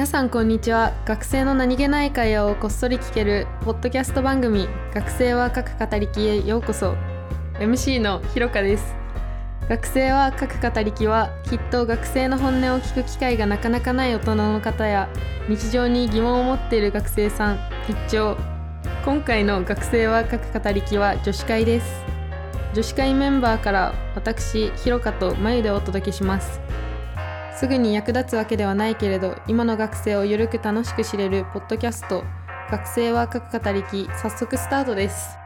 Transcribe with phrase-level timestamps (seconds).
[0.00, 0.94] 皆さんこんにちは。
[1.04, 6.94] 学生の何気ない会話をこっそり聞けるポッドキャスト番組学生は書く語りきへようこそ。
[7.58, 8.94] MC のひろかです。
[9.68, 15.10] 学生は書く語りきはきっと学生の本音を聞く機会がなかなかない大人の方や
[15.50, 18.38] 日常に疑問を持っている学生さん必聴
[19.04, 21.86] 今回の学生は書く語りきは女子会です。
[22.72, 26.69] 女子会メンバーから私ひろかとまゆでお届けします。
[27.60, 32.24] すぐに役立つわけではないけれど今の学生をゆるく楽しく知れるポッドキャスト。
[32.70, 35.36] 学生は書く語りき早速スタートです。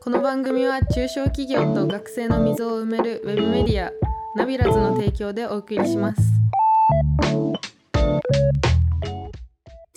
[0.00, 3.92] この番組は中小企業と学生の溝を埋めるウェブメディア
[4.36, 6.33] ナビラズの提供でお送りします。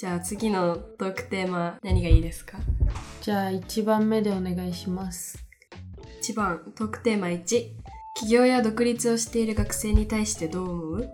[0.07, 2.59] じゃあ次のトークテーマ何がいいですか？
[3.19, 5.45] じゃあ1番目でお願いします。
[6.23, 7.43] 1番トークテーマ1
[8.15, 11.09] 起業や独立をしている学生に対してどう思う？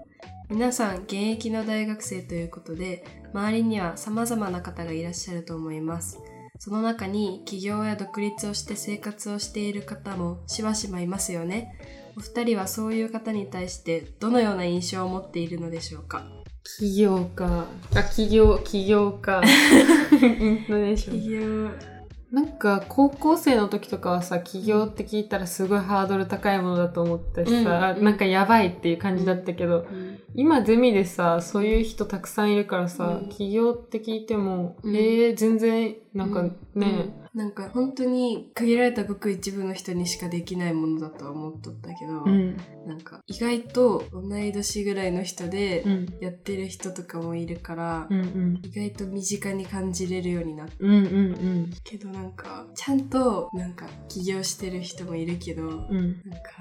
[0.48, 6.20] 皆さん現役の大学生ということで周りには様々な方がいらっしゃると思います。
[6.60, 11.80] その中に起業や独立をして生活をしている方もしばしばいますよね。
[12.16, 16.28] お二人はそういう方に対してどのような印象を持っているのでしょうか？
[16.64, 19.42] 起業かあ起業起業か
[20.12, 21.22] イントネーション。
[21.22, 21.94] 起業。
[22.32, 29.86] なんか高校生の時とかはさ起業って聞いたらすごいハードル高いものだと思ったしさ、うんなんかやばいっていう感じだったけど、
[30.34, 33.30] 今ゼミでさそういう人たくさんいるからさ、うん。
[33.30, 34.96] 起業って聞いても、うん。
[34.96, 36.86] えー、全然なんかね、う
[37.20, 42.58] んなんか本当に限られたごく一部の人にしかできないものだとは思っとったけど、うん。
[42.86, 46.18] なんか意外と同い年ぐらいの人でうん。
[46.22, 48.62] やってる人とかもいるから、うんうん。
[48.64, 50.76] 意外と身近に感じれるようになった。
[50.80, 55.72] うんうんけどなんかちゃんとなんか起業してる人もいるけど、うん。
[55.72, 56.52] うんなんか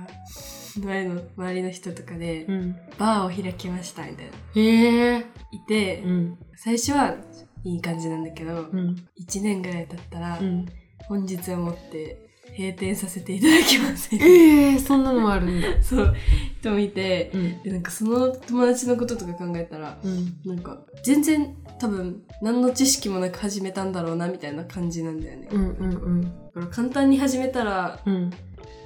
[0.83, 2.77] 前の周りの人とかで、うん。
[2.99, 4.33] バーを開きましたみたいな。
[4.55, 6.39] へえいて、うん。
[6.57, 7.17] 最初は
[7.65, 8.97] いい感じなんだけど、うん。
[9.21, 10.67] 1年ぐらい経ったら、うん。
[11.09, 15.69] 本日をもって閉店させていただきますえー、そんなのもあるんだ。
[15.83, 16.15] そう。
[16.61, 17.63] 人もいて、うん。
[17.63, 20.37] でなんかその友達のこととか考えたらうん。
[20.45, 26.23] なんか全然多分何の知識もなく始めたんだろうなみたいな感じなんだよね、うんうんうん。
[26.23, 28.31] だから簡単に始めたらうん。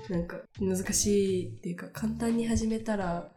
[0.09, 3.29] なんか難しいっていうか簡単に始めたら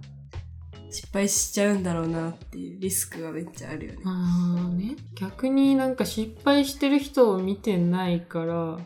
[0.92, 4.00] 失敗しちゃうんだろうなっていうリスクがめっちゃあるよね。
[4.06, 4.96] あーね。
[5.16, 8.80] 逆になんか失敗してる人を見てないからうん。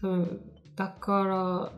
[0.00, 0.40] そう
[0.76, 1.24] だか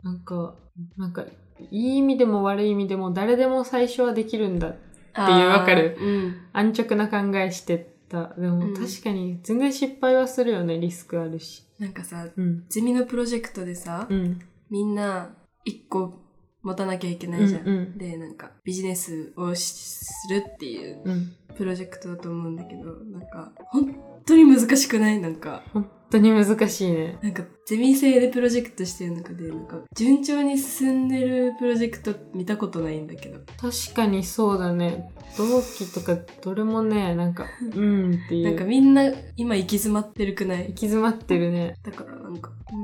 [0.02, 0.56] らなんか
[0.96, 1.22] なんか
[1.70, 4.72] いい意味でも悪い意味でも誰でも最初はできるんだっ
[5.14, 5.96] ていうわかる？
[6.00, 6.36] うん。
[6.52, 8.34] 安直な考えしてた。
[8.36, 8.74] でもうん。
[8.74, 11.64] 確かに全然失敗はするよねリスクあるし。
[11.78, 12.64] なんかさ、うん。
[12.68, 14.40] ゼミのプロジェクトでさ、うん。
[14.70, 16.23] みんな一個
[16.64, 17.60] 持たなきゃいけないじゃん。
[17.62, 17.98] うんうん。
[17.98, 21.32] で、なんかビジネスをしするっていううん。
[21.56, 22.82] プロジェクトだと思うんだけど、
[23.12, 23.94] なんか本
[24.26, 25.20] 当に難しくない？
[25.20, 25.62] なんか。
[25.72, 27.16] 本当に難しいね。
[27.22, 33.38] なんか、ゼミ生でプロジェクトしてる中で、なんか、順調に進んでるプロジェクト見たことないんだけど。
[33.60, 35.10] 確かにそうだね。
[35.36, 38.44] 同期とかどれもねなんか うんっていう。
[38.44, 40.66] なんかみんな今行き詰まってるくない？
[40.66, 41.74] 行き詰まってるね。
[41.82, 42.83] だからなんか、うん、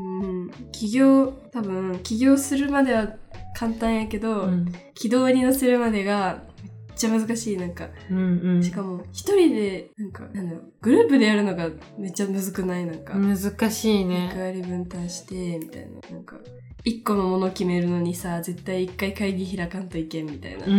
[0.72, 3.08] 起業、多分、起業するまでは
[3.56, 4.72] 簡単やけど、うん。
[4.94, 7.56] 軌道に乗せるまでがめっちゃ難しい。
[7.56, 8.62] なんか、うんうん。
[8.62, 12.86] しかも、一人で、なんか、なんだろう、グループでやるのがめっちゃむずくない？
[12.86, 13.36] なんか、難
[13.70, 16.00] しい役ね割分担して、みたいな。
[16.10, 16.36] なんか、
[16.84, 20.76] 一個のもの決めるのにさ、絶対一回会議開かんといけんみたいなうんう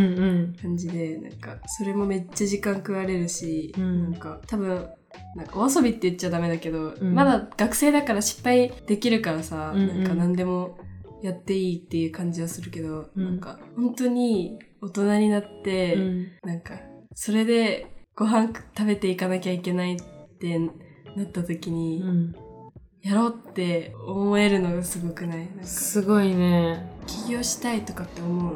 [0.50, 0.56] ん。
[0.60, 4.04] 感じで、なんか、それもめっちゃ時間食われるし、うん。
[4.04, 4.88] なんか、多分、
[5.36, 7.14] なんかお遊びって言っちゃダメだけど、うん。
[7.14, 9.88] まだ学生だから失敗できるからさ、うんうん。
[10.04, 10.78] なんか何でも
[11.22, 13.24] やっていいっていう感じはするけど、うん。
[13.26, 16.28] なんか本当に大人になって、うん。
[16.44, 16.74] なんか
[17.14, 19.98] それでご飯食べていかなきゃいけないっ
[20.40, 22.36] てなった時に、うん。
[23.02, 25.40] やろうって思えるのがすごくない？
[25.40, 26.86] なんかすごいね。
[27.08, 28.56] 起業したいとかって思う？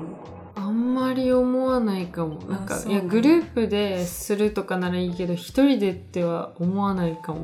[0.57, 2.41] あんまり思わないかも。
[2.49, 7.41] なんかいやグループでするとかならいいけど一人でっては思わないかも、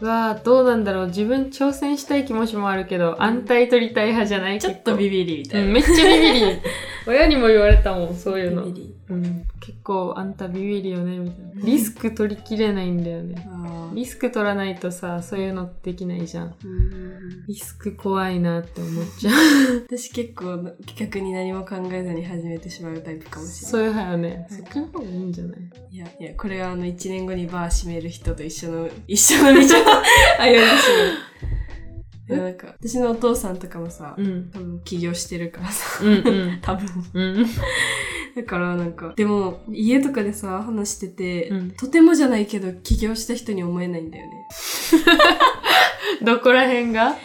[0.00, 1.06] うあどうなんだろう。
[1.08, 4.58] 自分挑戦したい気持ちもあるけど安泰取りたい派じゃない？
[4.58, 6.60] ちょっとビビビりみたいな、うん、めっちゃビビり
[7.06, 8.64] 親にも言われたもんそういうの。
[8.64, 8.94] ビビり。
[9.08, 11.64] うん、結構あんたビビるよねみたいな。
[11.66, 13.46] リスク取りきれないんだよね。
[13.94, 16.54] リスク取らないとさそういうのできないじゃん。
[16.64, 19.34] うんリスク怖いなって思っちゃう。
[19.88, 23.70] 私結構逆に何も考えずに始めてしまうタイプかもしれない。
[23.70, 24.46] そういう派よね。
[24.50, 24.60] はい。
[24.60, 25.58] そっちの方がいいんじゃない？
[25.92, 29.86] いやいやこれはあの1年後にバー閉める人と一緒の一緒の道を歩んでしまう
[32.28, 34.50] いやなんか私のお父さんとかもさ、うん。
[34.50, 36.04] 多分起業してるからさ。
[36.04, 36.58] うんうん。
[36.62, 36.86] 多分。
[37.14, 37.46] うん。
[38.34, 41.70] だからなんかでも家とかでさ話してて、うん。
[41.70, 44.32] とてもじゃないけど起業した人に思えないんだよね。
[46.22, 47.16] どこら辺が？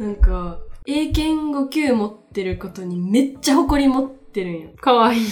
[0.00, 4.70] なんか英検5級持ってることにめっちゃ誇り持ってるんよ。
[4.80, 5.26] かわいい。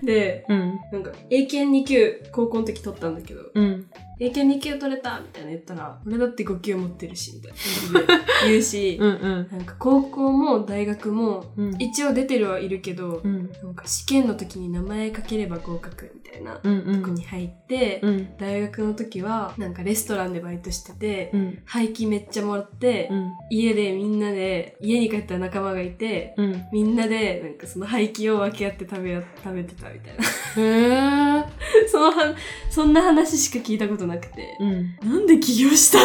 [0.02, 0.78] でうん。
[0.92, 3.86] なんか英検2級高校の時取ったんだけどうん
[4.20, 8.24] 英検2級取れたみたいな言ったら俺だって5級持ってるしみたいな。
[8.46, 9.48] 言うし、うんうん。
[9.50, 11.76] なんか高校も大学もうん。
[11.78, 13.50] 一応出てるはいるけど、うん。
[13.62, 17.00] なんか試験の時に名前書ければ合格みたいなうんうん。
[17.02, 18.36] とこに入って、うん。
[18.38, 21.62] 大学の時はなんかレストランでバイトしてて、うん。
[21.64, 23.32] 廃棄めっちゃもらって、うん。
[23.50, 26.64] 家でみんなで家に帰ったら仲間がいて、うん。
[26.72, 30.24] みんなでなんかその廃棄を分け合って食べや食べてたみたいな。
[30.24, 31.44] へえ
[31.88, 32.34] そのは
[32.70, 34.96] そんな話しか聞いたことなくて、うん。
[35.02, 36.04] なんで起業したの？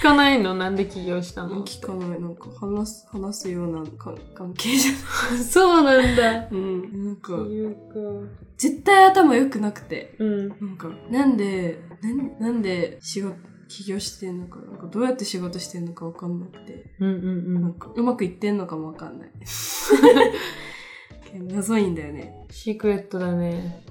[0.00, 0.54] 聞かないの？
[0.54, 1.64] なんで起業したの？
[1.64, 2.20] 聞かない。
[2.20, 4.92] なんか話す話すようなか関係じゃ
[5.42, 6.32] そうなんだ。
[6.32, 7.04] ないうん。
[7.06, 7.32] なんか
[8.56, 10.14] 絶対頭良くなくて。
[10.18, 10.48] うん。
[10.48, 13.36] なんかなんでなんなんで仕事
[13.68, 16.94] 起業してんのかなんかどうやって仕事してんのか分かんなくて。
[17.00, 17.62] うんうんうん。
[17.62, 19.30] なんかうまくいってんのかも分かんない。
[21.40, 22.46] 謎いんだよね。
[22.50, 23.82] シークレットだね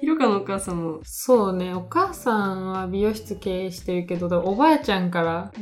[0.00, 5.52] ひろかのお母さんも、そうねお母さんは美容室経営してるけどおばあちゃんから。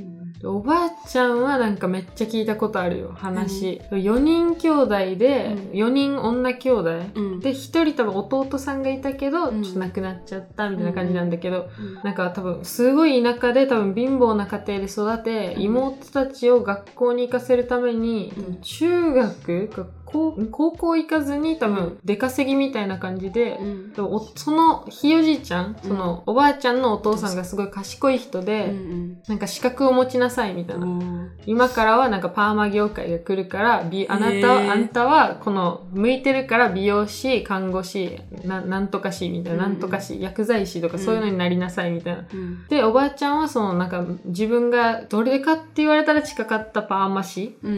[0.46, 5.78] おばあちゃんはなんかめっちゃ聞いたことあるよ話、4人兄弟で、うん。
[5.78, 7.40] 4人女兄弟、うん。
[7.40, 9.62] で1人多分弟さんがいたけど、うん。
[9.62, 11.94] ちょっと亡くなっちゃったみたいな感じなんだけど、うん。
[12.02, 15.62] なんか多分すごい田舎で多分貧乏な家庭で育て、うん。
[15.62, 18.60] 妹たちを学校に行かせるために、うん。
[18.60, 20.03] 中学学校
[20.50, 23.93] 高校行かずに多うん分出稼ぎみたいな感じで、うん。
[24.37, 25.88] そのひいおじいちゃん、うん。
[25.88, 30.87] そのおばあちゃんのお父さんがすごい賢い人で、うんなんか資格を持ちなさいみたいな。
[30.87, 39.72] うん今からはなんかパーマ業界が来るから、美あなたあんたはこの向いてるから美容師、看護師、ななんとか師みたいな、うん。
[39.72, 42.25] なんとか師、薬剤師とかそういうのになりなさいみたいな。
[42.32, 42.67] うん。
[42.69, 47.76] で、おばあちゃんはそのなんか自分がどれかって言われたら近かったパーマ師うんう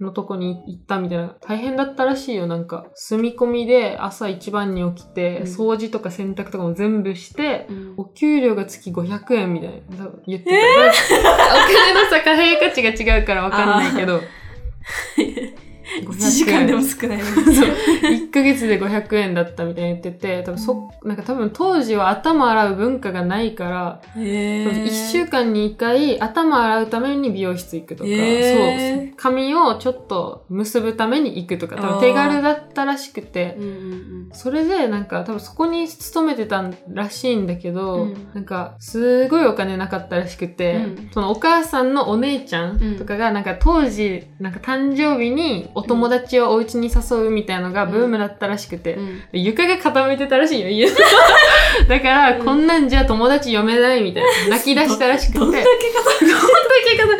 [0.00, 0.04] ん。
[0.04, 1.34] のとこに行ったみたいな。
[1.40, 2.46] 大変だったらしいよ。
[2.46, 10.56] なんか、住み込みで朝一番に起きて、うん掃除とか洗濯とかも全部して、うんお給料が月500円みたいな言ってた。
[10.56, 10.92] お
[11.66, 14.20] 金のさ、貨幣価値が違うからわかんないけど。
[16.02, 17.54] 1時間でも少ないのに。
[17.54, 17.68] そう。
[18.02, 24.84] 1ヶ月で500円だったみたいに言ってて、多分そ、なんか多分当時は頭洗う文化がないから、へー。
[24.84, 38.30] 1週間に1回頭洗うために美容室行くとか、そう、髪をちょっと結ぶために行くとか、多分手軽だったらしくてう、んうんそれでなんか多分そこに勤めてたらしいんだけど、うん。
[38.34, 41.10] なんかすごいお金なかったらしくて、うん。
[41.12, 48.98] そのお母さんのお姉ちゃんとかがなんか当時なんか誕生日にお友達をお家に誘うみたいのがブームだったらしくて、
[49.32, 50.68] 床が傾いてたらしいよ。
[50.68, 50.96] 家 の
[51.88, 52.44] だから、うん。
[52.44, 55.38] こんなんじゃ友達読めないみたいな泣き出したらしくて。
[55.38, 56.54] どんだけ傾いて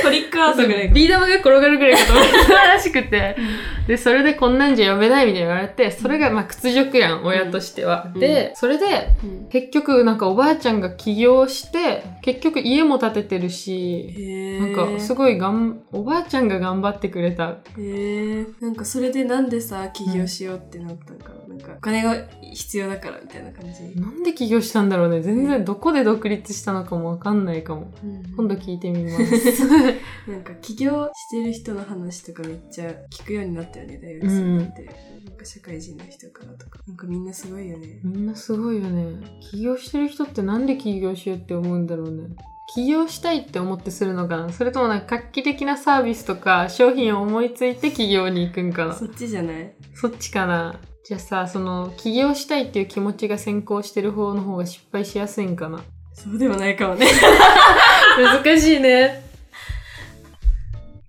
[0.05, 3.37] トリックアートぐらいビー玉が転がるぐらい傾いてたらしくて
[3.87, 8.21] でそれでこんなんじゃ読めないみたいに言われてそれがまあ屈辱やん親としては、うん。
[8.21, 9.49] でそれでうん。
[9.49, 17.59] 結局なんかおばあちゃんが起業して結局家も建ててるしへなんかすごいがんおばあちゃんが頑張ってくれた。
[17.79, 21.31] へえなんかそれでなんでさ起業しようってなったのか。
[21.31, 25.21] な、なんかお金が必要だからみたいな感じ、なんで起業したんだろうね。
[25.23, 27.93] 全然どこで独立したのかもわかんないかも。
[28.37, 29.69] 今度聞いてみます。
[30.31, 33.99] なんか起業してる人の話とかめっちゃ聞くようになったよね。
[34.03, 34.85] 大学生になって、
[35.25, 36.81] なんか社会人の人からとか。
[36.87, 38.01] なんかみんなすごいよね。
[38.03, 39.17] みんなすごいよね。
[39.41, 42.29] 起業してる人ってなんで起業しようって思うんだろうね。
[42.75, 44.51] 起業したいって思ってするのかな。
[44.51, 48.95] それともなんか画期的なサービスとか商品を思いついて起業に行くんかな。
[48.95, 49.75] そっちじゃない？
[49.95, 55.83] そっちかなじゃあさその起業したいっていう気持ちが先行してる方の方が失敗しやすいんかな？
[56.15, 57.07] そうでもないかもね。
[58.43, 59.23] 難しいね。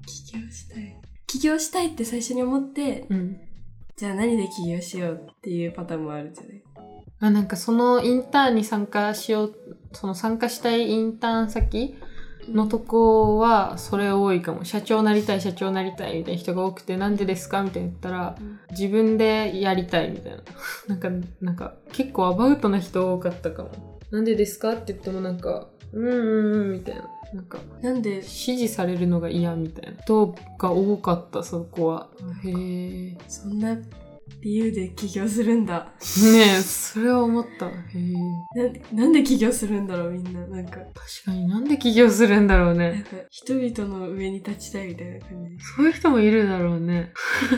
[0.06, 0.96] 起業したい。
[1.28, 3.38] 起業したいって最初に思ってうん。
[3.96, 6.62] じゃあ何で起業しようっていうパターンもあるじゃない？
[7.22, 9.56] あなんかそのインターンに参加しよう
[9.94, 11.96] その参加したいインターン先
[12.54, 14.66] のとこはそれ多いかも。
[14.66, 18.36] 社長なりたい社長なりたいみたいな人が多くてなんでですかみたいに言ったら
[18.72, 20.40] 自分でやりたいみたいな。
[20.88, 21.10] なんか
[21.42, 24.00] なんか結構アバウトな人多かったかも。
[24.12, 27.10] なんでですかって言ってもなんかうんうんうんみたいな。
[27.34, 28.16] なんかなんで？
[28.18, 32.08] 指示されるのが嫌みたいな人が多かったそこは。
[32.44, 33.76] へえそんな
[34.42, 35.92] 理由で起業するんだ。
[36.34, 37.68] ねえそれは思った。
[37.68, 37.72] へ
[38.56, 38.60] え。
[38.60, 40.46] なんでなんで起業するんだろうみんな。
[40.48, 40.78] なんか。
[40.78, 42.92] 確かになんで起業するんだろうね。
[42.92, 45.64] なんか人々の上に立ちたいみたいな感じ。
[45.64, 47.12] そういう人もいるだろうね。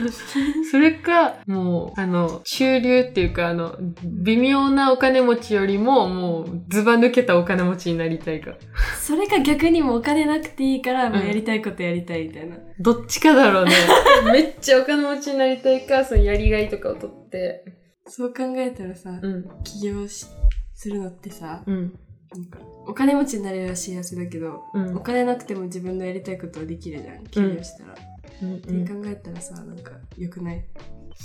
[0.71, 8.53] それか、もう、あの、中流っていうか、あの、微妙なお金持ちよりも、もう、ずば抜けたお金持ちになりたいか。
[8.99, 13.71] それか逆にもうお金なくていいから、もうやりたいことやりたいみたいな、どっちかだろうね。
[14.31, 17.63] めっちゃお金持ちになりたいか、そのやりがいとかを取って。
[18.07, 19.45] そう考えたらさ、うん。
[19.63, 20.25] 起業し
[20.73, 21.99] するのってさうん。
[22.33, 24.97] なんかお金持ちになれるは幸せだけど、うん。
[24.97, 27.95] お金なくても自分のやりたいことはできるじゃん起業したら、
[28.43, 30.65] うんって考えたらさなんか良くない？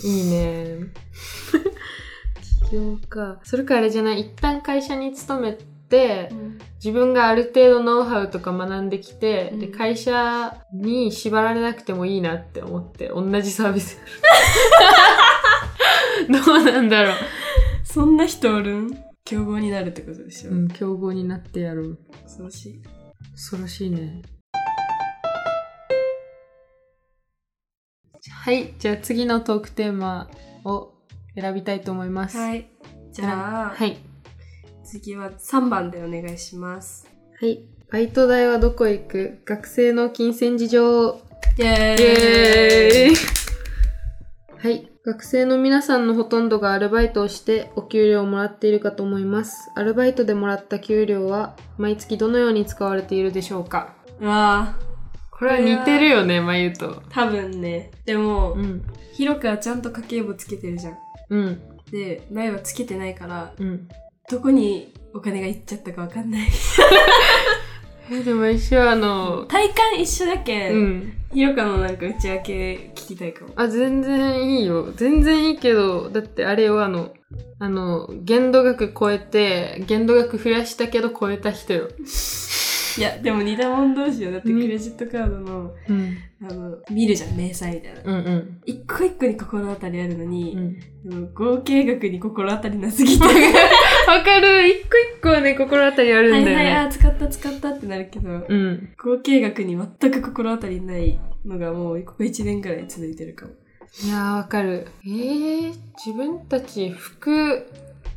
[0.05, 0.79] いいね。
[2.71, 3.41] 起業か。
[3.45, 4.21] それかあれじゃない？
[4.23, 5.57] 一旦会社に勤め
[5.93, 6.31] て、
[6.83, 9.61] 自分がある程度ノウハウとか学んできて、うん。
[9.61, 13.99] で会社に縛られなくてもいいなって思って同じサービス
[16.29, 17.15] どうなんだろう、
[17.85, 19.05] そんな人おるん？
[19.25, 21.99] 競合になるってことでしょ、うん、競合になってやろう。
[22.25, 22.83] 恐ろしい。
[23.33, 24.23] 恐ろしいね。
[28.45, 30.31] はいじゃあ次のトークテーマ
[30.65, 30.95] を
[31.35, 32.39] 選びたいと思います。
[32.39, 32.69] はい。
[33.13, 34.12] じゃあ、はい
[34.85, 37.09] 次は3番でお願いします
[37.41, 39.39] はいバイト代はどこ行く？
[39.45, 41.21] 学生の金銭事情
[41.59, 43.17] イエイエーイ
[44.57, 44.89] はい。
[45.05, 49.71] 学生の皆さんのほとんどがアルバイトをしてお給料をもらっているかと思います。
[49.75, 53.95] アルバイトでもらった給料は毎月どのように使われているでしょうか？
[54.21, 54.77] うわ
[55.31, 56.95] これは似てるよね、まゆと。
[56.95, 58.83] ー多分ねでも、うん。
[59.13, 60.99] ひろくはちゃんと家計簿つけてるじゃん
[61.29, 61.61] うん。
[61.91, 63.89] で前はつけてないからうん。
[64.31, 66.49] どこにお金がいっちゃったかわかんない
[68.11, 71.13] え、でも一緒あの、体感一緒だけ、うんん。
[71.33, 74.93] ひろかのなんか内訳聞きたいかもあ、全然いいよ。
[74.97, 77.13] 全然いいけど、だってあれはあの、
[77.59, 81.89] あの、限度額超えて、限度額増やしたけど超えた人よ。
[82.99, 86.17] いやでも似たもん同士よだってクねレジットカードのうん。
[86.45, 88.61] あの見るじゃん明細みたいなうんうん。
[88.67, 90.57] 一個一個に心当たりあるのに、
[91.05, 91.35] うん。
[91.35, 93.25] 合計額に心当たりなすぎて
[94.09, 94.89] わかる一個
[95.31, 96.55] 一個ね、心当たりあるんだよね。
[96.55, 98.89] はいはいあ使った使ったってなるけど、うん。
[98.99, 103.53] 合計額に全く心当たりないのがもうここ1年ぐらい続いてるかも
[104.05, 104.89] いやー、わかる。
[105.05, 105.73] えー、
[106.05, 107.67] 自分たち服、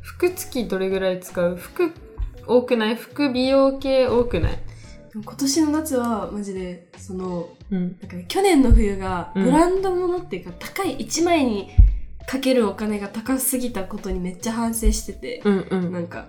[0.02, 1.56] 服月どれぐらい使う？
[1.56, 1.92] 服
[2.48, 2.96] 多くない？
[2.96, 4.60] 服美容系多くない？
[5.14, 7.98] 今年の夏はマジでそのうん。
[8.02, 9.44] なんかね去年の冬がうん。
[9.46, 11.72] ブランド物っていうか、高い1枚に
[12.28, 15.92] かけるお金が高すぎたことにめっちゃ反省してて、うんうん。
[15.92, 16.26] なんか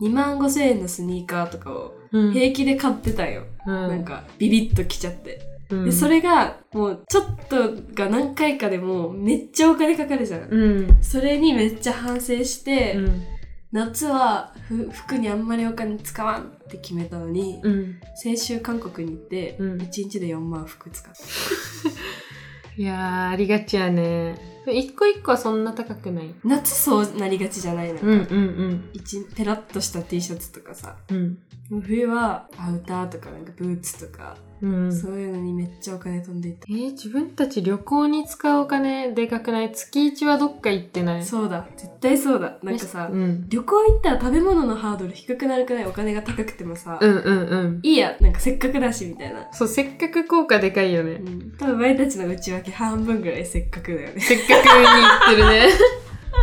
[0.00, 11.02] 2万5千円のスニーカーとかをうん、平気で買ってたよ、うん、なんかビビッときちゃって、うん、でそれがもうちょっとが何回かでもうめっちゃお金かかるじゃん、うん。
[11.02, 13.22] それにめっちゃ反省して、うん。
[13.70, 18.00] 夏はふ服にあんまりお金使わんって決めたのに、うん。
[18.14, 21.20] 先週韓国に行って、うん1日で4万服使った
[22.80, 24.57] いやー、ありがちやね。
[24.72, 26.34] 一個一個はそんな高くない？
[26.44, 27.92] 夏そうなりがちじゃない？
[27.92, 30.96] の、うんうん一ペラッとした T シャツとかさ。
[31.10, 31.38] うん。
[31.82, 34.90] 冬はアウターとかなんかブーツとか、うん。
[34.90, 36.64] そういうのにめっちゃお金飛んでいった。
[36.66, 39.70] えー、自分たち旅行に使うお金でかくない？
[39.72, 41.24] 月一はどっか行ってない？
[41.24, 41.66] そうだ。
[41.76, 42.58] 絶対そうだ。
[42.62, 43.48] なんかさ、うん。
[43.50, 47.80] 旅行行ったら食べ物のハードル低くなるくないお金が高くてもさ、うんうんうん。
[47.82, 48.16] いいや。
[48.18, 51.12] なんかせっかくだしみたいな、そう、せっかく効果でかいよね。
[51.12, 54.20] うん、多分前たちの内訳半分ぐらいせっかくだよね。
[54.20, 55.68] せっか行ってるね。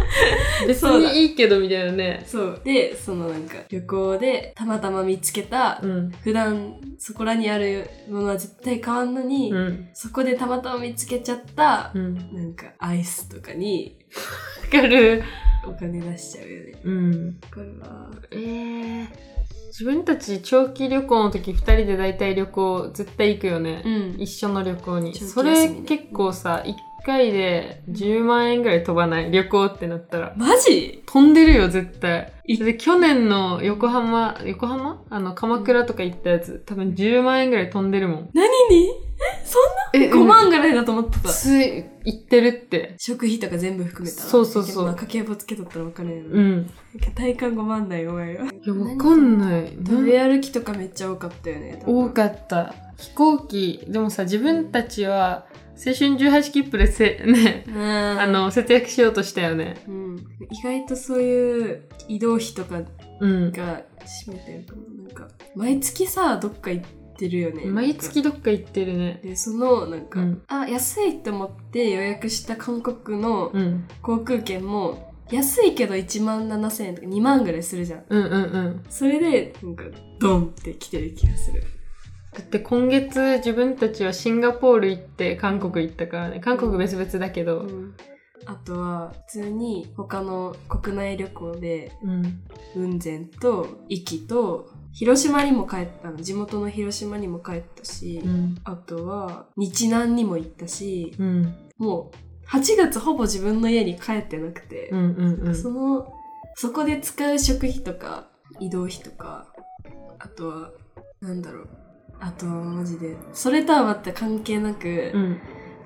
[0.67, 2.24] 別にいいけどみたいなね。
[2.25, 6.12] そうでそのなんか旅行でたまたま見つけた、うん。
[6.24, 9.89] 普段そこらにあるものは絶対買わんのに、うん。
[9.93, 12.15] そこでたまたま見つけちゃった、うん。
[12.34, 13.98] なんかアイスとかに
[14.74, 15.24] わかる。
[15.67, 16.81] お金出しちゃうよね。
[16.84, 17.39] うん。
[17.53, 18.12] これは。
[18.31, 19.07] えー。
[19.69, 23.81] 自分たち長期旅行の時二人で大体旅行絶対行くよね。
[23.86, 25.15] うん一緒の旅行に。
[25.15, 30.33] それね結構さ、一回で10万円ぐらい飛ばない旅行ってなったら。
[30.35, 31.03] マジ？
[31.05, 32.31] 飛んでるよ、絶対。
[32.47, 35.03] で、去年の横浜、横浜？
[35.09, 38.29] あの、鎌倉とか行ったやつ、多分10万円ぐらい飛んでるもん。
[38.33, 38.89] 何に？
[39.17, 39.57] えそ
[39.97, 41.29] んえ5万ぐらいだと思ってた。
[41.29, 42.95] つい、言ってるって。
[42.97, 44.27] 食費とか全部含めたら。
[44.27, 46.29] そうそうそうまあ、家計簿つけとったら分かるやろ。
[46.31, 46.71] うん。
[47.15, 48.45] 体感5万台弱いわ。
[48.45, 49.71] いや、わかんない。
[49.85, 51.81] 食べ歩きとかめっちゃ多かったよね。
[51.85, 52.74] 多かった。
[52.97, 55.45] 飛行機、でもさ、自分たちは、
[55.75, 57.75] 青春18切符でせ、 ね、うん。
[57.82, 59.75] あの、節約しようとしたよね。
[59.88, 62.82] うん、意外とそういう移動費とか
[63.20, 63.51] うん。
[63.51, 63.84] が
[64.25, 64.82] 占めてるかも。
[65.03, 66.86] なんか、毎月さ、どっか行っ
[67.17, 67.65] てるよね。
[67.65, 69.20] 毎月どっか行ってるね。
[69.24, 73.86] で、その、なんか、うんあ、安いって思って予約した韓国のうん。
[74.01, 78.03] 航空券も、安いけど1万7000円とか2万ぐらいするじゃん。
[78.10, 78.38] うんうんう
[78.70, 78.84] ん。
[78.89, 79.84] それで、なんか、
[80.20, 81.63] ドンって来てる気がする。
[82.35, 86.41] だって今月自分たちはシンガポール行って韓国行ったからね。
[86.41, 87.61] 韓国別々だけど。
[87.61, 87.95] うん。
[88.45, 92.43] あとは、普通に他の国内旅行で、うん。
[92.73, 96.17] 雲仙と、壱岐と、広島にも帰ったの。
[96.17, 98.55] 地元の広島にも帰ったし、うん。
[98.65, 101.55] あとは、日南にも行ったし、うん。
[101.77, 105.55] もう、8月ほぼ自分の家に帰ってなくてう、んうんうん。
[105.55, 106.13] その、
[106.55, 108.27] そこで使う食費とか、
[108.59, 109.47] 移動費とか、
[110.19, 110.71] あとは、
[111.21, 111.84] なんだろう。
[112.25, 115.39] あとはマジで、それとは全く関係なく、うん。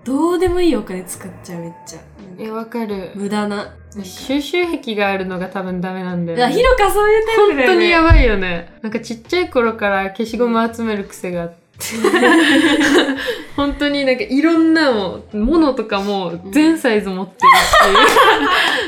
[0.05, 1.99] どうでもいいお金使っちゃうめっちゃ。
[2.37, 3.11] え、わかる。
[3.15, 3.75] 無駄な。
[4.03, 6.55] 収集癖があるのが多分ダメなんだいや、よね。
[6.55, 7.75] ひろかそういうタイプ本だよね。
[7.75, 8.79] 当にやばいよね。
[8.81, 11.58] なんかちっちゃい頃から消しゴム集める癖があって。
[13.55, 17.49] 本当になんかいろんなもものとかも全サイズ持ってる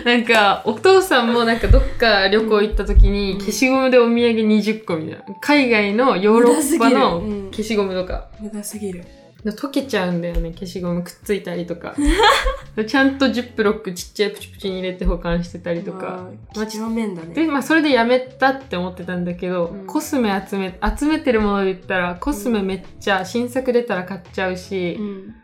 [0.04, 5.24] し、 なんかお父さんもなんかどっか旅行行った時にうん消しゴムでお土産20個みたいな。
[5.40, 7.22] 海外のヨーロッパの
[7.52, 8.28] 消しゴムとか。
[8.40, 9.04] 無駄すぎる。
[9.46, 11.96] 溶けちゃうんだよね、消しゴムくっついたりとか。
[12.88, 16.30] ちゃんとジップロックちっちゃいプチプチに入れて保管してたりとか。
[16.56, 17.34] まあ、几帳面だね。
[17.34, 25.36] で、まあ、それでやめたって思ってたんだけど、うんコスメ集め、集めてるもので言ったら、コスメめっちゃ新作出たら買っちゃうし、うん。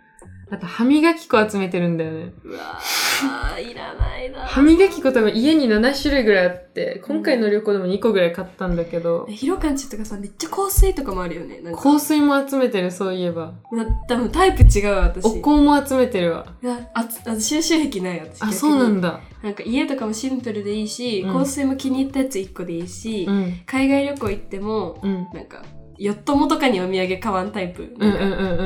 [0.50, 2.34] あと歯磨き粉集めてるんだよね。
[2.44, 4.39] うわー、いらないな。
[4.46, 11.62] 歯磨き粉多分家に7種類ぐらいあって、今回の旅行でも2個ぐらい買ったんだけどえ、ひろかんちとかさ、めっちゃ香水とかもあるよね。
[11.75, 13.56] 香水も集めてる、そういえば。
[13.72, 15.25] うわ多分タイプ違うわ、私。
[15.25, 16.46] お香も集めてるわ。
[16.94, 18.42] あつあ収集癖ない私。
[18.44, 19.20] あ、そうなんだ。
[19.44, 23.62] なんか家とかもシンプルでいいし、うん香水も気に入ったやつ1個でいいし、うん。
[23.66, 25.27] 海外旅行行っても、うん。
[25.34, 25.63] なんか、
[25.98, 27.95] ヨットモとかにお土産買わんタイプ。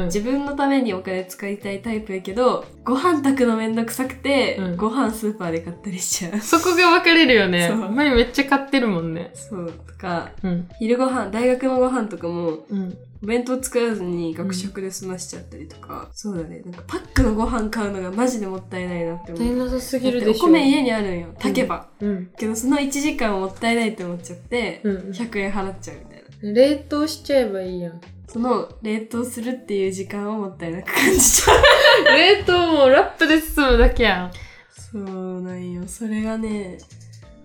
[0.06, 6.40] 自分のためにお金使いたいタイプやけど、ご飯炊くのめんどくさくて、うんご飯スーパーで買ったりしちゃう。
[6.40, 7.70] そこが分かれるよね。
[7.70, 9.32] 前めっちゃ買ってるもんね。
[9.34, 10.68] そう、とか、うん。
[10.80, 12.98] 昼ご飯、大学のご飯とかも、うん。
[13.24, 16.62] お弁当作らずに学食で済ましちゃったりとか、そうだね。
[16.66, 19.44] なんかパックのご飯買うのがマジでもったいないなって思う。
[19.44, 20.46] 大変なさすぎるでしょ。
[20.46, 21.28] お米家にあるんよ。
[21.36, 21.88] 炊けば。
[22.00, 22.32] うん。
[22.36, 24.98] けどその1時間もったいないって思っちゃって、うん。
[25.12, 25.98] 100円払っちゃう。
[26.42, 28.02] 冷凍しちゃえばいいやん。
[28.28, 31.64] その冷凍するっていう時間をもったいなく感じちゃう。
[32.06, 34.32] 冷凍もラップで包むだけやん。
[34.74, 35.84] そうなんよ。
[35.88, 36.78] それがね、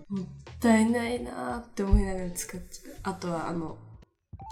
[0.09, 0.25] もっ
[0.61, 2.97] たいないなーって思いながら使っちゃう。
[3.03, 3.77] あとはあの、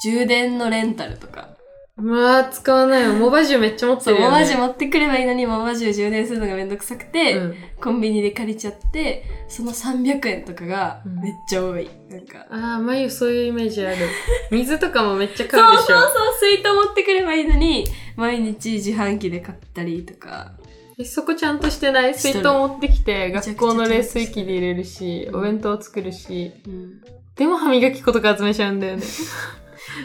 [0.03, 1.57] 充電のレンタルとか。
[1.97, 3.13] まあ、使わないよ。
[3.15, 4.33] モバジュめっちゃ持ってそう、るよ、ね。
[4.33, 7.55] モバジュ持ってくればいいのに、モバジュ充電するのがめんどくさくて、うん。
[7.81, 11.89] コンビニで借りちゃって、その300円とかがうんめっちゃ多い。
[12.11, 12.47] なんか。
[12.51, 13.97] ああ、まゆそういうイメージある。
[14.51, 16.01] 水とかもめっちゃ買そううそうでしょ。
[16.01, 20.53] そう、水筒持ってくればいいのに、毎日自販機で買ったりとか。
[20.99, 22.15] えそこちゃんとしてない？
[22.15, 27.01] 水筒持ってきて、学校の冷水器で入れるし、うんお弁当作るし、うん。
[27.37, 29.03] でも歯磨き粉とか集めちゃうんだよね。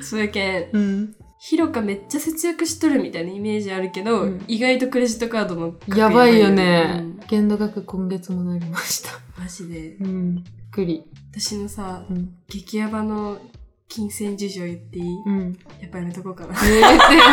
[0.03, 1.15] そうやけん、うん。
[1.41, 7.19] ひろかめっちゃ節約しとるみたいなイメージあるけど、うん意外とクレジットカードの額やばいようねん。
[7.29, 9.11] 限度額今月もなりました。
[9.39, 9.95] マジで。
[10.01, 10.35] うん。
[10.35, 11.05] びっくり。
[11.31, 12.35] 私のさ、うん。
[12.49, 13.39] 激ヤバの
[13.87, 15.57] 金銭事情言っていい、うん。
[15.79, 16.53] やっぱやめとこうかな。
[16.53, 17.23] ね言ってよ。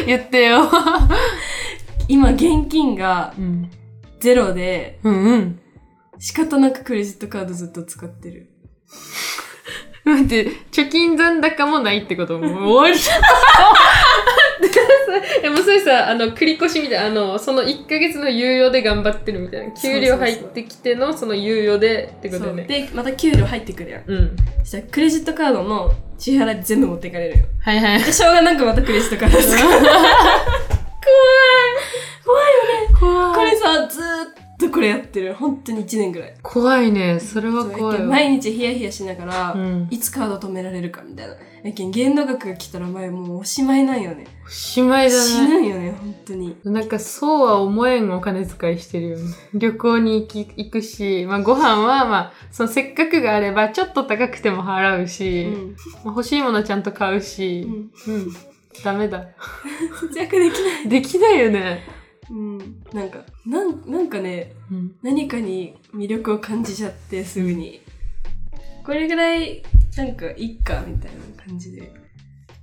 [0.06, 0.70] 言ってよ。
[2.08, 3.70] 今現金がうん。
[4.18, 5.60] ゼロで、うんうん。
[6.18, 8.50] 仕方なくクレジットカードずっと使ってる。
[10.06, 12.96] 待って、貯金残高もないってこともう終わり
[15.42, 19.72] でもそれさ、あの、繰り越しみたいな、あの、その1ヶ月の猶予で頑張ってるみたいな。
[19.72, 22.62] 給料入ってきてのその猶予でってことだよね。
[22.64, 24.02] で、また給料入ってくるやん。
[24.06, 24.36] うん。
[24.60, 27.44] そしたらクレジットカードの支払い全部持っていかれるよ。
[27.64, 28.02] はいはい。
[28.04, 29.36] で、しょうがなくまたクレジットカード。
[29.36, 29.52] 怖い
[32.24, 32.94] 怖いよね。
[32.98, 35.34] 怖これさ、ずーっとこれやってる。
[35.34, 36.34] 本当に1年ぐらい。
[36.42, 37.20] 怖いね。
[37.20, 38.06] それは怖いわ。
[38.06, 39.88] 毎日ヒヤヒヤしながら、うん。
[39.90, 41.34] いつカード止められるかみたいな。
[41.62, 44.26] やけん限度額が来たら前もうおしまいなんよね。
[44.46, 45.48] おしまい死だね。
[45.48, 46.56] ぬんよね、本当に。
[46.64, 49.24] なんかそうは思えんお金遣いしてるよね。
[49.54, 55.76] 旅行に行き行くし、まあご飯はまあ、そのせっかくがあればちょっと高くても払うし、うん。
[56.04, 57.66] まあ欲しいものちゃんと買うし、
[58.06, 58.32] うんうん。
[58.84, 59.26] ダメだ
[60.00, 60.88] 節約できない。
[60.88, 61.80] できないよね、
[62.30, 62.58] うん。
[62.92, 67.80] なんか、なん、なんかね、うん、何かに魅力を感じちゃって、すぐに。
[68.84, 69.62] これぐらい、
[69.96, 71.92] なんか、いっか、みたいな感じで。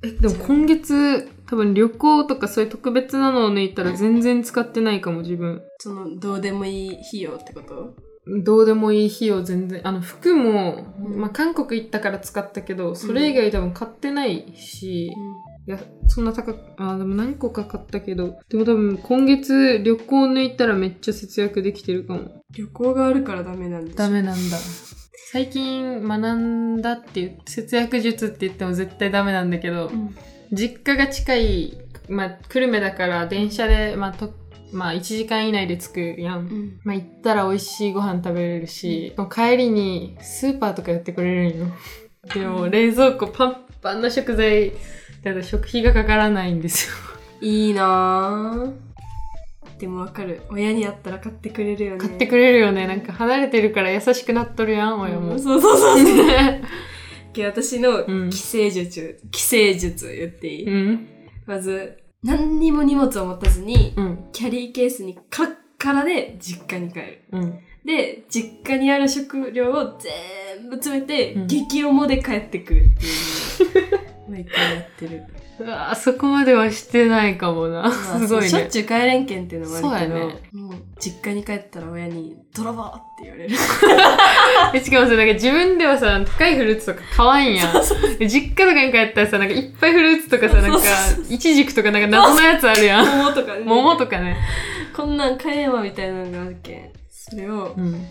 [0.05, 7.95] えでも今月多分旅行とかそういう特別なのを抜いたら全然使ってないかも自分その、どうでもいい費用ってこと？
[8.43, 15.09] どうでもいい費用全然あの服も、うんまあ、韓国行ったから使ったけどそれ以外多分買ってないし、
[15.65, 24.57] いやそんな高くあでも何個か買ったけどでも多分今月旅行抜いたらめっちゃ節約できてるかも旅行があるからダメなんですダメなんだ
[25.33, 30.15] 最近学んだっていう節約術って言っても絶対ダメなんだけど、うん。
[30.51, 34.31] 実家が近い、まあ、久留米だから電車で、まあと
[34.71, 36.37] まあ、1時間以内で着くやん。
[36.37, 36.79] うん。
[36.83, 41.65] まあ、行ったら美味しいご飯食べれるし、帰りにスーパーとかやってくれるんよ。
[42.31, 44.71] でも冷蔵庫パンパンな食材
[45.23, 46.93] だと食費がかからないんですよ。
[47.41, 48.73] いいなぁ。
[49.79, 50.41] でもわかる。
[50.49, 51.97] 親に会ったら買ってくれるよね。
[51.99, 52.87] 買ってくれるよね。
[52.87, 55.33] なんか離れてるから優しくなっとるやん、親も。
[55.33, 56.15] うんそうそうそうそう。
[57.33, 61.07] で私のうん帰省術、帰省術言っていい、うん。
[61.45, 64.25] まず、何にも荷物を持たずに、うん。
[64.31, 67.23] キャリーケースにカラッカラで実家に帰る。
[67.31, 67.59] うん。
[67.85, 73.99] で、実家にある食料を全部詰めて、うん激重で帰ってくるっていう
[74.33, 75.23] のを毎回やってる。
[75.59, 77.83] うわーそこまではしてないかもな。
[77.83, 78.49] まあ すごいね。
[78.49, 83.55] しょっちゅう帰れんけんっていうのもあるけど、ねもう実家に帰ったら親に「泥棒!」って言われる。
[84.73, 87.73] えしかもさ、なんか自分ではさ、高いフルーツとか買わんやん。
[88.17, 93.05] で実家とかに帰ったらさ、なんかいっぱいフルーツとかさ、なんかそうそう、イチジクとかなんか謎のやつあるやん。
[93.05, 93.63] 桃とかね。
[93.65, 94.37] 桃とかね。
[94.95, 96.89] こんなん買えんわみたいなのがあるけん。
[97.11, 98.05] それをうん。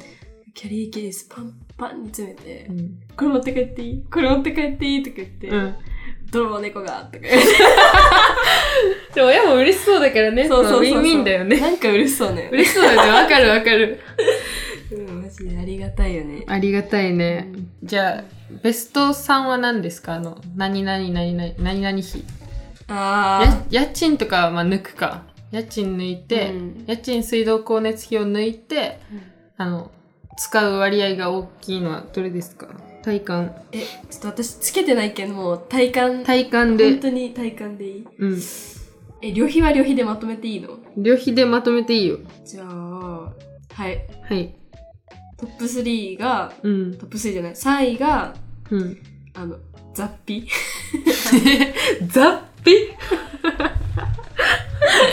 [0.54, 2.90] キャリーケースパンパンに詰めて、うん。
[3.16, 4.04] これ持って帰っていい？
[4.12, 5.02] これ持って帰っていい？
[5.02, 5.74] とか言って、うん。
[6.32, 7.26] 泥棒猫がとか。
[9.14, 10.48] でも親も嬉しそうだからね。
[10.48, 11.60] そうそうウィンウィンだよね。
[11.60, 12.48] なんか嬉しそうね。
[12.52, 13.10] 嬉しそうだよね。
[13.10, 14.00] わかるわかる。
[14.90, 16.44] うん、マジでありがたいよね。
[16.46, 17.52] ありがたいね。
[17.82, 18.24] じゃあ、
[18.62, 20.14] ベスト3は何ですか？
[20.14, 22.22] あの、何々何々、何々費。
[22.88, 25.22] あや家賃とかはまあ抜くか。
[25.50, 28.98] 家賃抜いて、うん家賃水道光熱費を抜いて、
[29.58, 29.90] あの、
[30.38, 32.68] 使う割合が大きいのはどれですか？
[33.02, 33.54] 体感。
[33.72, 37.00] え、ちょっと私つけてないけどもう体感、体感で本。
[37.00, 38.06] 当に体感でいい？
[38.18, 38.40] うん。
[39.22, 40.78] え、旅費は旅費でまとめていいの？
[40.96, 42.18] 旅費でまとめていいよ。
[42.44, 43.32] じゃあ、
[43.74, 44.00] はい。
[44.28, 44.54] はい。
[45.36, 46.94] トップ3が、うん。
[46.94, 48.34] トップ3じゃない、3位が、
[48.70, 48.98] うん。
[49.34, 49.56] あの、
[49.94, 50.46] 雑費。
[52.08, 52.42] 雑費？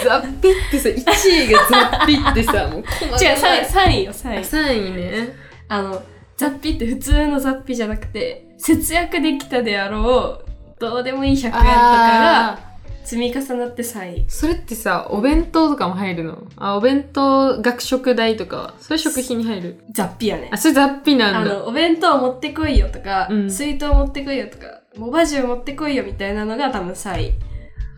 [0.03, 0.33] 雑費っ
[0.71, 2.81] てさ、1位が雑費ってさ、もう。
[2.81, 4.43] 違う、3位、3位よ、3位。
[4.43, 5.35] 3位ね。
[5.67, 6.01] あの、
[6.39, 12.59] 雑費って普通の雑費じゃなくて、節約できたであろう、どうでもいい100円とかがあ
[13.03, 14.17] 積み重なって3位。
[14.19, 16.43] ーそれってさ、お弁当とかも入るの？
[16.55, 19.83] あ、お弁当学食代とかは、それ食費に入る？
[19.91, 20.57] 雑費やねあ、。
[20.57, 21.51] それ雑費なんだ。
[21.51, 27.33] あの、お弁当持ってこいよとか、うん水筒持ってこいよとか、モバジュ持ってこいよみたいなのが多分3位。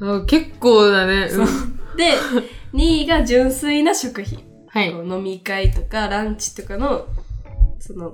[0.02, 1.30] あ結構だね。
[1.30, 2.14] そううんで、
[2.74, 4.40] 2位が純粋な食費。
[4.68, 4.90] はい。
[4.90, 7.06] 飲み会とかランチとかの、
[7.80, 8.14] その、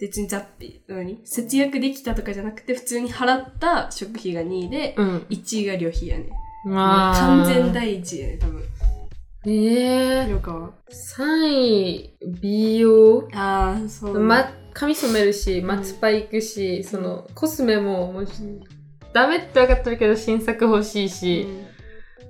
[0.00, 1.20] 別に雑費、何？
[1.24, 5.26] 節約できたとかじゃなくて、普通に払った食費が2位で、うん。
[5.30, 6.30] 1位が旅費やね。
[6.66, 7.14] まあ。
[7.14, 8.62] 完全第一やね、多分。
[9.48, 10.70] ええよかは。
[11.16, 13.28] 3位、美容？
[13.32, 18.26] ああ、そう、ま、髪染めるし、マツパ行くし、その、コスメも、もう、
[19.12, 21.46] ダメって分かってるけど、新作欲しいし。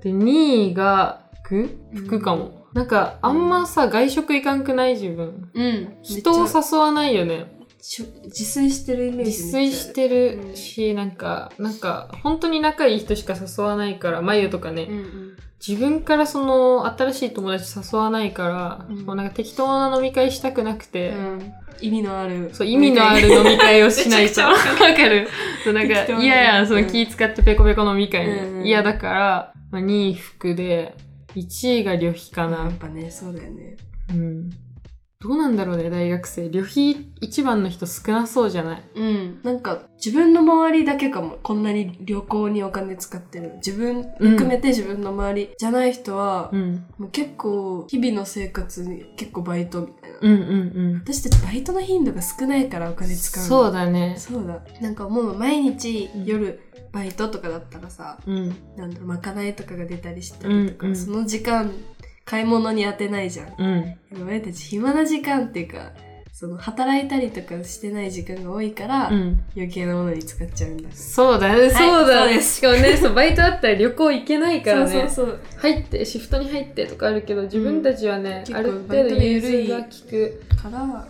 [0.03, 1.71] で、2位が、服？
[1.95, 2.67] 服かも。
[2.75, 4.93] なんか、あんまさ、外食行かんくない？
[4.93, 5.51] 自分。
[5.55, 5.65] うん。
[5.65, 5.97] うん。
[6.03, 7.56] 人を誘わないよね。
[7.89, 14.89] しょ自炊してるイメージ自炊してるうんし、なんか、なんか、本当に仲いい人しか誘わないから、眉とかね。
[14.91, 15.37] うんうん。
[15.65, 22.51] 自分からその、新しい友達誘わないから、うんもうなんか適当な飲み会したくなくて、うん、意味のある。
[22.53, 24.41] そう、意味のある飲み会をしないと。
[24.41, 25.29] わかる
[25.63, 30.97] そうなんか嫌やん、その気使ってペコペコ飲み会うんだから、まあ、2位服で、
[31.37, 32.73] 1位が旅費かやなっ。
[32.79, 33.77] ぱね、そうだよね。
[34.11, 34.51] うん。
[35.19, 36.51] どうなんだろうね、大学生。
[36.51, 38.83] 旅費一番の人少なそうじゃない？
[38.97, 39.41] うん。
[39.43, 41.39] なんか、自分の周りだけかも。
[41.43, 43.55] こんなに旅行にお金使ってる。
[43.57, 46.85] 自分含めて自分の周りじゃない人は、うん。
[46.99, 50.19] もう結構、日々の生活に結構バイトみたいな。
[50.21, 50.95] うんうんうん。
[50.97, 53.49] 私たちバイトの頻度が少ないからお金使うの。
[53.49, 54.17] そうだね。
[54.19, 54.61] そうだ。
[54.83, 56.61] なんかもう毎日うん夜、
[56.93, 58.49] バイトとかだったらさ、うん。
[58.77, 61.73] なんだろう、まかないとかが出たりしたりとか、うんうんその時間、
[62.27, 63.55] 買い物に当てないじゃん。
[63.57, 63.65] う
[64.19, 64.27] ん。
[64.27, 65.93] 俺たち暇な時間っていうか、
[66.33, 69.41] その働いたりとかしてない時間が多いから、うん。
[69.57, 70.91] 余計なものに使っちゃうんだ。
[70.93, 72.33] そうだね、そうだね。
[72.33, 72.57] そうです。
[72.57, 75.09] しかもねそうバイトあったら旅行行けないからね。
[75.57, 81.07] 入ってシフトに入ってとかあるけど自分たちはね、うんある程度融緩い通が効くから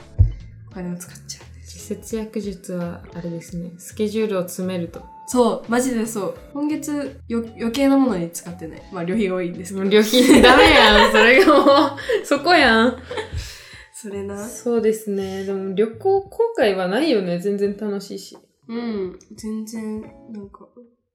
[0.70, 1.46] お金を使っちゃう。
[1.64, 3.70] 節約術はあれですね。
[3.78, 6.38] スケジュールを詰めるとそうマジでそう。
[6.52, 8.82] 今月よ余計なものに使ってない。
[8.92, 9.88] まあ旅費が多いんですけど。
[9.88, 11.10] 旅費ダメやん。
[11.12, 11.66] それがもう
[12.24, 12.96] そこやん。
[13.92, 14.46] それな。
[14.46, 15.44] そうですね。
[15.44, 17.40] でも旅行後悔はないよね。
[17.40, 18.38] 全然楽しいし。
[18.68, 19.18] うん。
[19.34, 20.68] 全然なんか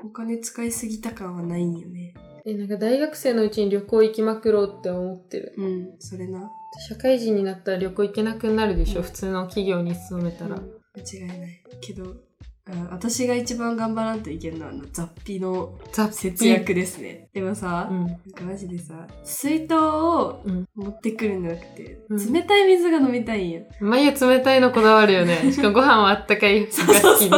[0.04, 2.13] お金使いすぎた感はないんよね。
[2.45, 5.54] えなんか大学生のうちに旅行行きまくろうって思ってる。
[5.58, 5.95] うん。
[6.00, 6.52] それな。
[6.89, 10.71] 社会人になったら旅行行けなくなるでしょ、うん普通の企業に勤めたら、うん。
[10.95, 11.63] 間違いない。
[11.82, 12.31] けど
[12.71, 17.29] あ私が一番頑張らんといけんのはあの雑費の節約ですね。
[17.34, 18.05] でもさ、うん。
[18.07, 20.67] なんかマジでさ水筒をうん。
[20.75, 22.34] 持ってくるんじゃなくて、うん。
[22.34, 25.38] 冷たい水が飲みたいんよ眉冷たいのこだわるよね。
[25.51, 26.67] しかもご飯はあったかい。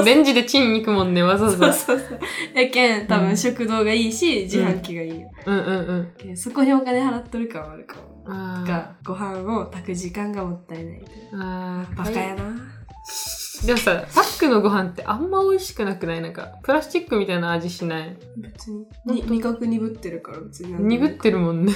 [0.05, 2.19] レンジでチン行くもんねわざわそうざそうそう。
[2.53, 6.37] やけん多分食堂がいいし、自販機がいいよ、うんうんうん。
[6.37, 8.23] そこにお金払っとる感はあるかも。
[8.25, 8.67] あー。
[8.67, 11.01] がご飯を炊く時間がもったいない。
[11.33, 11.95] あー。
[11.97, 12.43] バカやな、
[13.65, 16.21] でもさパックのご飯ってあんま美味しくなくない？
[16.21, 18.17] なんかプラスチックみたいな味しない？
[18.37, 18.85] 別に。
[19.05, 20.73] に味覚鈍ってるから別に。
[20.73, 21.73] 鈍ってるもんね。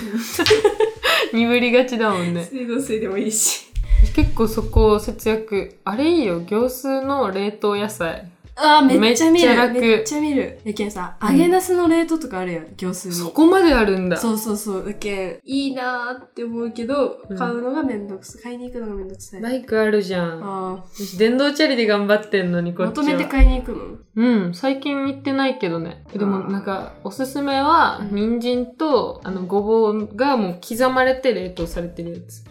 [1.34, 2.44] 鈍りがちだもんね。
[2.44, 3.68] 水道水でもいいし。
[4.16, 5.80] 結構そこ節約。
[5.86, 6.42] あれいいよ。
[6.42, 9.48] 業数の冷凍野菜あーめっちゃ見る。
[9.48, 9.80] めっちゃ楽。
[9.80, 10.60] めっちゃ見る。
[10.64, 13.14] やけんさうん揚げナスの冷凍とかあるやん業数に。
[13.14, 14.18] そこまであるんだ。
[14.18, 14.86] そうそうそう。
[14.86, 17.38] だけん、いいなーって思うけど、うん。
[17.38, 18.42] 買うのがめんどくさい。
[18.42, 19.42] 買いに行くのがめんどくさい。
[19.42, 20.44] バイクあるじゃん。
[20.44, 22.74] あ私電動チャリで頑張ってんのにあ。
[22.74, 23.04] こっちは。
[23.04, 23.98] まとめて買いに行くの？
[24.16, 24.54] うん。
[24.56, 26.04] 最近行ってないけどね。
[26.12, 28.40] でもなんかおすすめはうん。
[28.40, 32.44] 人参とあのごぼうがもう刻まれて冷凍されてるやつ。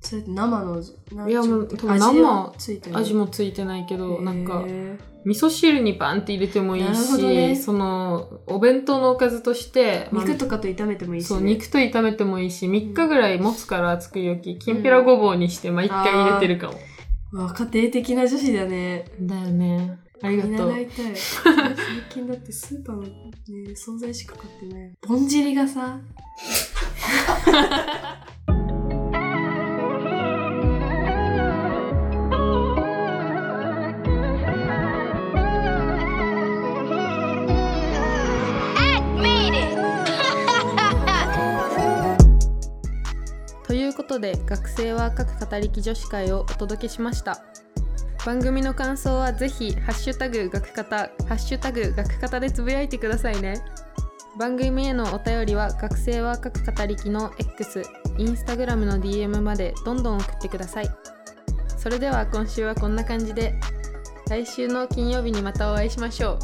[0.00, 0.80] それって生の、
[1.12, 4.96] ないやもう多分味生はついてる味もついてないけどなんかへ
[5.26, 11.28] 味噌汁にバンって入れてもいいし、どねそのお弁当のおかずとして、ーまあ肉とかと炒めてもいいし、ね。
[11.28, 16.74] そう肉と炒めてもいいし3日ぐらい持つから作り置ききんぴらごぼうにして毎回入れてるかも、
[17.32, 19.04] うわ家庭的な女子だね。
[19.20, 21.16] だよねありがとう見習いたい。
[21.16, 21.44] 最
[22.08, 23.10] 近だってスーパーのね、
[23.74, 24.92] 惣菜しか買ってない。
[25.06, 25.98] ぼんじりがさ、
[44.16, 47.42] ことで学生は各語りき女子会をお届けしました。
[48.24, 53.62] 番組の感想はぜひハッシュタグ学方ハッシュタグ学方でつぶやいてくださいね。
[54.38, 57.82] 番組へのお便りは学生は各語りきの X
[58.16, 60.88] インスタグラムの DM までどんどん送ってください。
[61.76, 63.60] それでは今週はこんな感じで
[64.30, 66.38] 来週の金曜日にまたお会いしましょ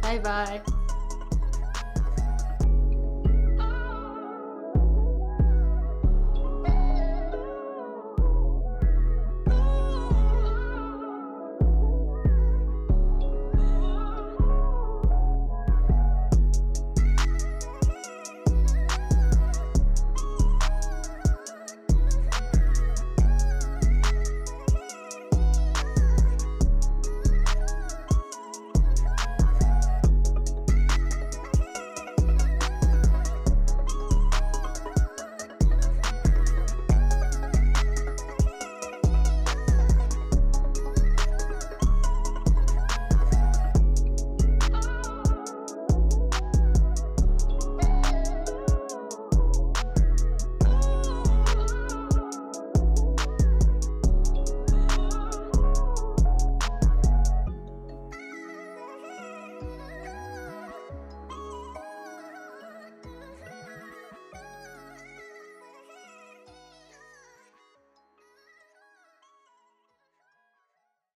[0.00, 0.02] う。
[0.02, 0.83] バイバイ。